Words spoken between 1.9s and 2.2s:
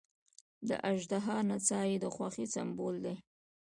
د